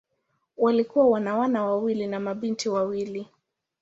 Walikuwa 0.57 1.09
wana 1.09 1.37
wawili 1.65 2.07
na 2.07 2.19
mabinti 2.19 2.69
wawili. 2.69 3.27